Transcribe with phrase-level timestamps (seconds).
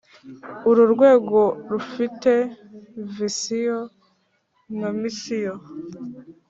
[0.69, 1.39] Uru rwego
[1.71, 2.33] rufite
[3.13, 3.79] visiyo
[4.79, 5.53] na misiyo